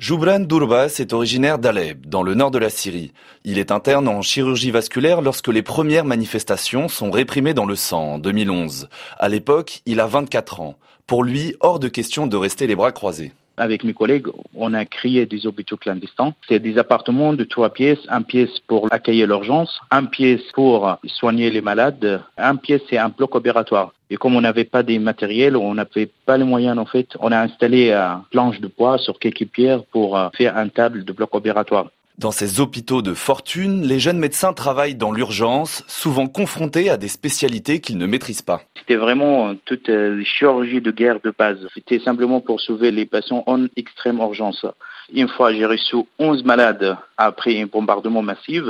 [0.00, 3.12] Joubran Durbas est originaire d'Alep, dans le nord de la Syrie.
[3.44, 8.14] Il est interne en chirurgie vasculaire lorsque les premières manifestations sont réprimées dans le sang
[8.14, 8.88] en 2011.
[9.18, 10.76] À l'époque, il a 24 ans.
[11.06, 14.84] Pour lui, hors de question de rester les bras croisés avec mes collègues, on a
[14.84, 16.32] créé des hôpitaux clandestins.
[16.48, 21.50] C'est des appartements de trois pièces, un pièce pour accueillir l'urgence, un pièce pour soigner
[21.50, 23.92] les malades, un pièce c'est un bloc opératoire.
[24.08, 27.30] Et comme on n'avait pas des matériels, on n'avait pas les moyens en fait, on
[27.30, 31.12] a installé un planche de bois sur quelques pierres pour euh, faire un table de
[31.12, 31.90] bloc opératoire.
[32.20, 37.08] Dans ces hôpitaux de fortune, les jeunes médecins travaillent dans l'urgence, souvent confrontés à des
[37.08, 38.60] spécialités qu'ils ne maîtrisent pas.
[38.76, 41.66] C'était vraiment euh, toute euh, chirurgie de guerre de base.
[41.72, 44.66] C'était simplement pour sauver les patients en extrême urgence.
[45.14, 48.64] Une fois, j'ai reçu 11 malades après un bombardement massif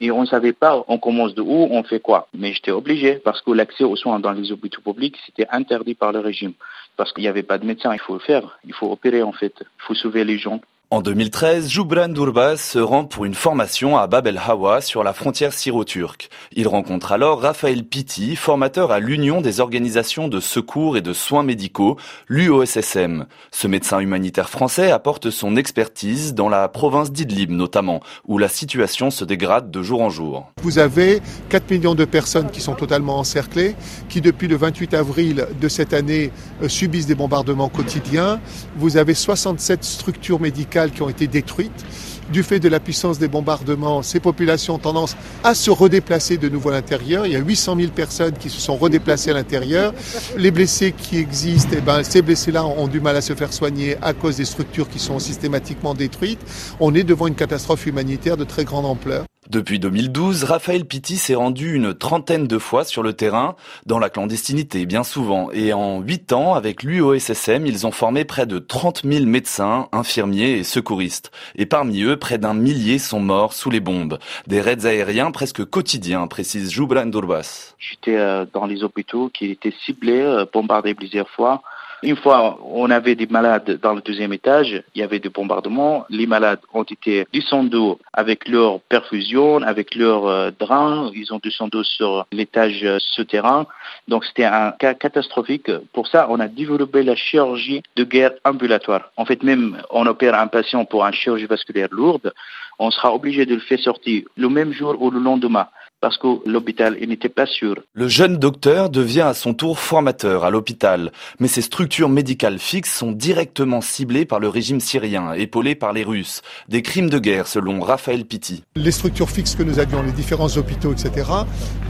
[0.00, 2.26] et on ne savait pas on commence de où, on fait quoi.
[2.34, 6.10] Mais j'étais obligé parce que l'accès aux soins dans les hôpitaux publics, c'était interdit par
[6.10, 6.54] le régime.
[6.96, 9.32] Parce qu'il n'y avait pas de médecin, il faut le faire, il faut opérer en
[9.32, 10.60] fait, il faut sauver les gens.
[10.92, 15.12] En 2013, Joubran Durbas se rend pour une formation à Bab el Hawa sur la
[15.12, 16.28] frontière syro-turque.
[16.52, 21.42] Il rencontre alors Raphaël Pitti, formateur à l'Union des organisations de secours et de soins
[21.42, 21.96] médicaux,
[22.28, 23.26] l'UOSSM.
[23.50, 29.10] Ce médecin humanitaire français apporte son expertise dans la province d'Idlib notamment, où la situation
[29.10, 30.52] se dégrade de jour en jour.
[30.62, 33.74] Vous avez 4 millions de personnes qui sont totalement encerclées,
[34.08, 36.30] qui depuis le 28 avril de cette année
[36.62, 38.38] euh, subissent des bombardements quotidiens.
[38.76, 41.84] Vous avez 67 structures médicales qui ont été détruites.
[42.32, 46.48] Du fait de la puissance des bombardements, ces populations ont tendance à se redéplacer de
[46.48, 47.24] nouveau à l'intérieur.
[47.24, 49.94] Il y a 800 000 personnes qui se sont redéplacées à l'intérieur.
[50.36, 53.96] Les blessés qui existent, eh ben, ces blessés-là ont du mal à se faire soigner
[54.02, 56.40] à cause des structures qui sont systématiquement détruites.
[56.80, 59.25] On est devant une catastrophe humanitaire de très grande ampleur.
[59.50, 63.54] Depuis 2012, Raphaël Pitti s'est rendu une trentaine de fois sur le terrain,
[63.86, 68.46] dans la clandestinité bien souvent, et en huit ans, avec l'UOSSM, ils ont formé près
[68.46, 71.30] de 30 000 médecins, infirmiers et secouristes.
[71.54, 74.18] Et parmi eux, près d'un millier sont morts sous les bombes.
[74.46, 77.74] Des raids aériens presque quotidiens, précise Joubran Durbas.
[77.78, 81.62] J'étais euh, dans les hôpitaux qui étaient ciblés, euh, bombardés plusieurs fois.
[82.02, 86.04] Une fois, on avait des malades dans le deuxième étage, il y avait des bombardements.
[86.10, 91.10] Les malades ont été descendus avec leur perfusion, avec leur euh, drain.
[91.14, 93.66] Ils ont descendu sur l'étage euh, souterrain.
[94.08, 95.70] Donc c'était un cas catastrophique.
[95.94, 99.10] Pour ça, on a développé la chirurgie de guerre ambulatoire.
[99.16, 102.32] En fait, même on opère un patient pour une chirurgie vasculaire lourde,
[102.78, 105.66] on sera obligé de le faire sortir le même jour ou le lendemain
[106.00, 107.76] parce que l'hôpital n'était pas sûr.
[107.94, 112.96] Le jeune docteur devient à son tour formateur à l'hôpital, mais ces structures médicales fixes
[112.96, 116.42] sont directement ciblées par le régime syrien, épaulé par les Russes.
[116.68, 118.62] Des crimes de guerre selon Raphaël Pitti.
[118.74, 121.28] Les structures fixes que nous avions, les différents hôpitaux, etc.,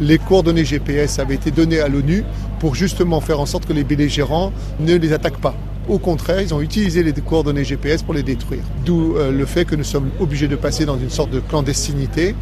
[0.00, 2.24] les coordonnées GPS avaient été données à l'ONU
[2.60, 5.54] pour justement faire en sorte que les belligérants ne les attaquent pas.
[5.88, 8.62] Au contraire, ils ont utilisé les coordonnées GPS pour les détruire.
[8.84, 12.34] D'où euh, le fait que nous sommes obligés de passer dans une sorte de clandestinité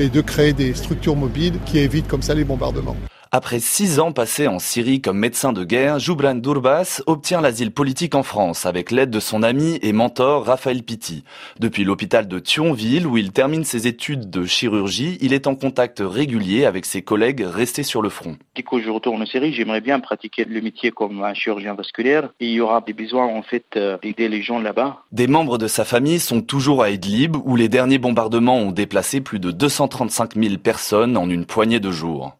[0.00, 2.96] et de créer des structures mobiles qui évitent comme ça les bombardements.
[3.30, 8.14] Après six ans passés en Syrie comme médecin de guerre, Joubran Durbas obtient l'asile politique
[8.14, 11.24] en France avec l'aide de son ami et mentor Raphaël Pitti.
[11.60, 16.02] Depuis l'hôpital de Thionville où il termine ses études de chirurgie, il est en contact
[16.02, 18.38] régulier avec ses collègues restés sur le front.
[18.56, 22.30] Dès que je retourne en Syrie, j'aimerais bien pratiquer le métier comme un chirurgien vasculaire
[22.40, 25.02] et il y aura des besoins en fait euh, d'aider les gens là-bas.
[25.12, 29.20] Des membres de sa famille sont toujours à Idlib où les derniers bombardements ont déplacé
[29.20, 32.37] plus de 235 000 personnes en une poignée de jours.